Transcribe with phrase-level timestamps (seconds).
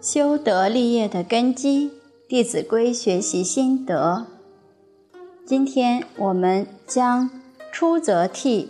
[0.00, 1.88] 修德立业的根基，
[2.26, 4.26] 《弟子规》学习心得。
[5.44, 7.28] 今天我们将
[7.70, 8.68] “出则悌”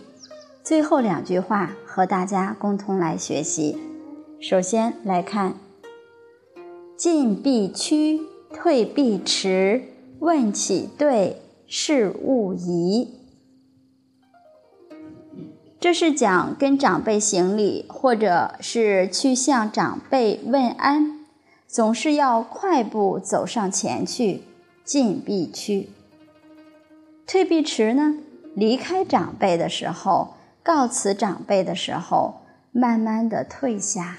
[0.65, 3.79] 最后两句话和大家共同来学习。
[4.41, 5.55] 首先来看
[6.99, 8.23] ：“进必趋，
[8.53, 9.85] 退必迟，
[10.19, 13.07] 问起对，事勿疑。”
[15.79, 21.20] 这是讲跟长辈行礼，或者是去向长辈问安，
[21.71, 24.43] 总是要快步走上前去，
[24.83, 25.91] 进必趋，
[27.29, 28.17] 退必迟呢？
[28.57, 30.35] 离开长辈的时候，
[30.65, 32.41] 告辞长辈的时候，
[32.73, 34.19] 慢慢的退下。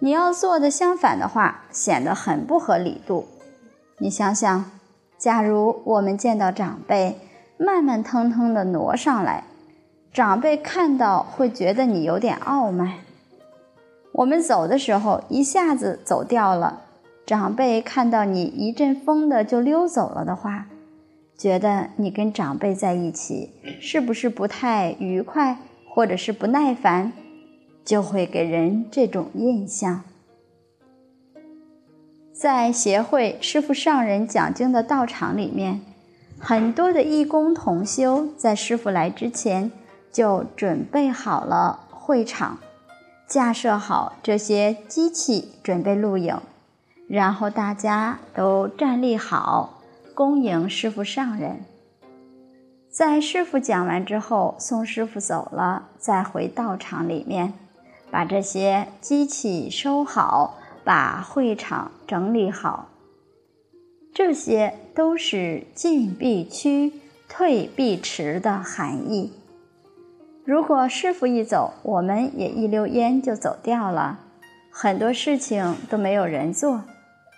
[0.00, 3.26] 你要做的相反的话，显得很不合理度。
[3.96, 4.70] 你想想，
[5.16, 7.18] 假如我们见到长辈，
[7.56, 9.44] 慢慢腾腾的挪上来。
[10.12, 12.98] 长辈看到会觉得你有点傲慢。
[14.20, 16.82] 我们走的时候一下子走掉了，
[17.24, 20.66] 长辈看到你一阵风的就溜走了的话，
[21.38, 25.56] 觉得你跟长辈在一起是不是不太愉快，
[25.88, 27.14] 或者是不耐烦，
[27.82, 30.02] 就会给人这种印象。
[32.34, 35.80] 在协会师傅上人讲经的道场里面，
[36.38, 39.72] 很多的义工同修在师傅来之前。
[40.12, 42.58] 就准备好了会场，
[43.30, 46.36] 架设好这些机器，准备录影，
[47.06, 49.80] 然后大家都站立好，
[50.14, 51.64] 恭迎师傅上人。
[52.90, 57.52] 在师傅讲完之后，送师傅走了，再回道场里面，
[58.10, 62.88] 把这些机器收好，把会场整理好。
[64.12, 66.94] 这些都是进必趋，
[67.28, 69.34] 退必迟的含义。
[70.44, 74.18] 如果师傅一走，我们也一溜烟就走掉了，
[74.72, 76.82] 很多事情都没有人做，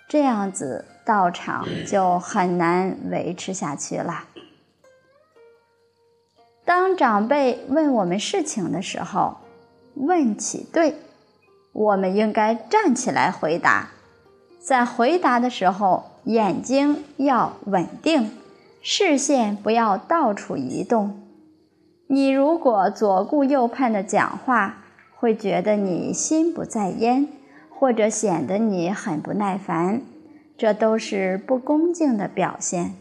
[0.07, 4.23] 这样子道场就很难维持下去了。
[6.63, 9.37] 当长辈问我们事情的时候，
[9.95, 10.95] 问起对，
[11.73, 13.89] 我们应该站起来回答，
[14.59, 18.31] 在回答的时候，眼睛要稳定，
[18.81, 21.19] 视线不要到处移动。
[22.13, 24.83] 你如果左顾右盼的讲话，
[25.15, 27.27] 会觉得你心不在焉，
[27.71, 29.99] 或者显得你很不耐烦，
[30.55, 32.93] 这都是不恭敬的表现。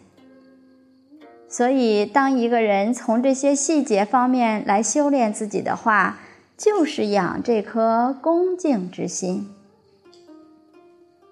[1.47, 6.17] 所以，当一个人从这些细节方面来修炼自己的话，
[6.57, 9.51] 就是养这颗恭敬之心。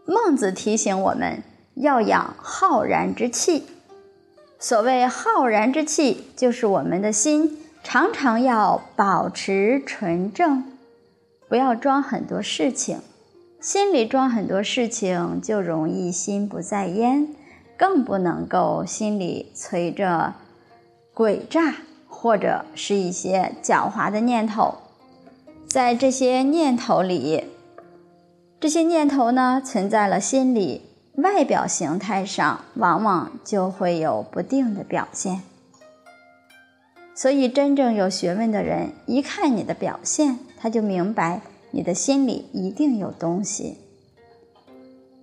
[0.04, 1.42] 孟子提醒我们
[1.76, 3.64] 要养浩然之气。
[4.58, 7.56] 所谓浩然之气，就是我们的心。
[7.82, 10.64] 常常要保持纯正，
[11.48, 13.00] 不要装很多事情。
[13.60, 17.28] 心里装很多事情，就容易心不在焉，
[17.76, 20.34] 更不能够心里存着
[21.14, 21.74] 诡诈
[22.08, 24.76] 或者是一些狡猾的念头。
[25.66, 27.44] 在这些念头里，
[28.58, 30.82] 这些念头呢，存在了心里，
[31.16, 35.42] 外表形态上往往就会有不定的表现。
[37.20, 43.76] 所以，真正有学问的人，一看你的表现，他就明白你的心里一定有东西。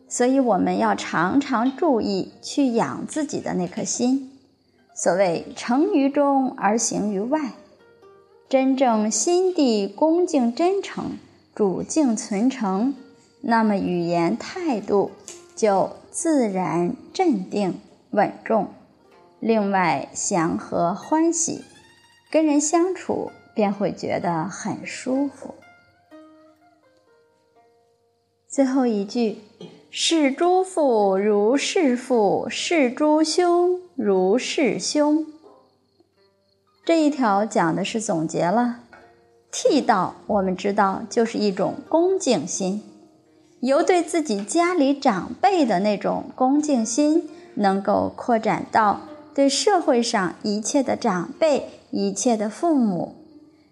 [0.07, 4.29] 所以，我们要常常注意去养自己的那颗心。
[4.93, 7.53] 所谓“诚于中而行于外”，
[8.47, 11.17] 真正心地恭敬真诚、
[11.55, 12.93] 主静存诚，
[13.41, 15.09] 那么语言态度
[15.55, 17.73] 就自然镇定
[18.11, 18.67] 稳重，
[19.39, 21.63] 另外祥和欢喜。
[22.29, 25.55] 跟人相处便会觉得很舒服。
[28.47, 29.37] 最后一句
[29.91, 35.25] ：“视诸父如视父，视诸兄如视兄。”
[36.83, 38.79] 这一条讲的是总结了
[39.51, 40.15] 剃道。
[40.27, 42.83] 我们知道，就是一种恭敬心，
[43.59, 49.01] 由对自己家里长辈的那种恭敬心，能够扩展到
[49.37, 51.69] 对社会上一切的长辈。
[51.91, 53.15] 一切的父母，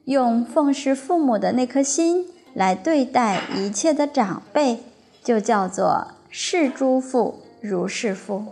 [0.05, 4.83] 用奉侍父母的那颗心来对待一切的长辈，
[5.23, 8.43] 就叫做视诸父如视父；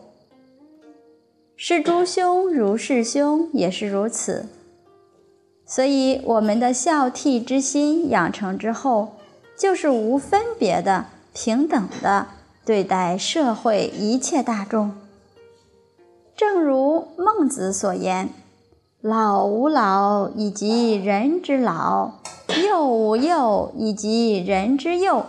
[1.55, 4.47] 视诸兄如是兄，也是如此。
[5.65, 9.13] 所以，我们的孝悌之心养成之后，
[9.57, 12.27] 就是无分别的、平等的
[12.65, 15.02] 对待社会一切大众。
[17.43, 18.29] 孟子所言。
[19.01, 22.11] 老吾老以及人之老，
[22.63, 25.25] 幼吾幼以及人之幼。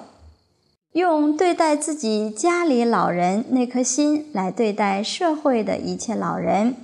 [0.93, 6.77] 用对待自己家里老人那颗心来对待社会的一切老人，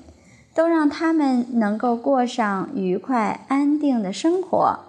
[0.53, 4.81] 都让他们能够过上愉快安定的生活。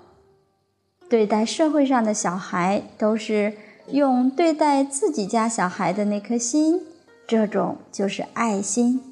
[1.07, 3.53] 对待社会上的小孩，都是
[3.91, 6.81] 用对待自己家小孩的那颗心，
[7.27, 9.10] 这种就是爱心。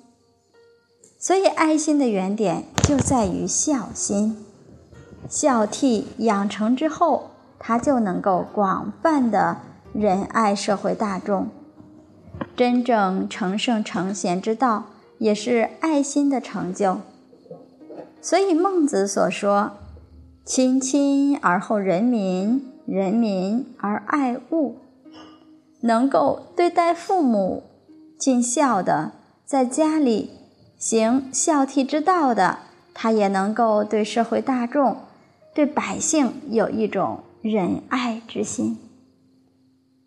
[1.20, 4.46] 所以，爱心的原点就在于孝心。
[5.28, 9.58] 孝悌养成之后，他就能够广泛的。
[9.92, 11.48] 仁爱社会大众，
[12.56, 14.86] 真正成圣成贤之道，
[15.18, 17.00] 也是爱心的成就。
[18.22, 19.72] 所以孟子所说
[20.46, 24.78] ：“亲亲而后人民，人民而爱物。”
[25.82, 27.64] 能够对待父母
[28.18, 29.14] 尽孝的，
[29.44, 30.30] 在家里
[30.80, 32.60] 行孝悌之道的，
[32.94, 34.96] 他也能够对社会大众、
[35.54, 38.78] 对百姓有一种仁爱之心。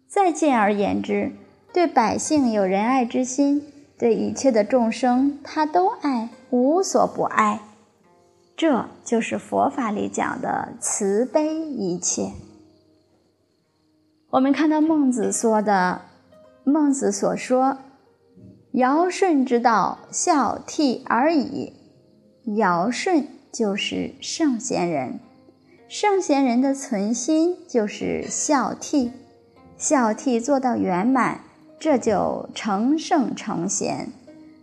[0.08, 1.32] 再进而言之，
[1.74, 3.62] 对百姓有仁爱之心，
[3.98, 7.60] 对一切的众生他都爱，无所不爱。
[8.56, 12.32] 这就是佛法里讲的慈悲一切。
[14.30, 16.00] 我们看到孟子说的，
[16.64, 17.76] 孟子所说
[18.72, 21.74] ：“尧舜之道，孝悌而已。”
[22.56, 25.20] 尧舜就是圣贤人，
[25.88, 29.12] 圣贤人的存心就是孝悌。
[29.76, 31.40] 孝悌做到圆满，
[31.78, 34.08] 这就成圣成贤。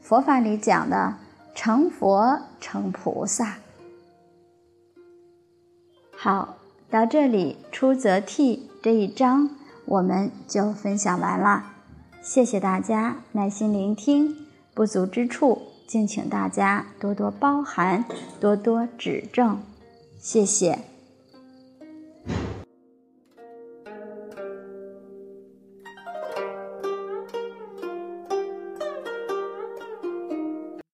[0.02, 1.16] 佛法里讲的
[1.54, 3.58] 成佛成菩萨。
[6.18, 6.58] 好，
[6.90, 9.52] 到这里出则悌这一章
[9.86, 11.76] 我们就分享完了。
[12.22, 14.36] 谢谢大家耐心聆听，
[14.74, 18.06] 不足之处敬请大家多多包涵，
[18.40, 19.60] 多多指正。
[20.20, 20.89] 谢谢。